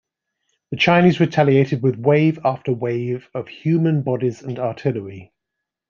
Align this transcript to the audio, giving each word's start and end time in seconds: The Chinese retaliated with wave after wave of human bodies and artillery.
The 0.71 0.77
Chinese 0.77 1.19
retaliated 1.19 1.83
with 1.83 1.95
wave 1.95 2.39
after 2.43 2.73
wave 2.73 3.29
of 3.35 3.47
human 3.47 4.01
bodies 4.01 4.41
and 4.41 4.57
artillery. 4.57 5.31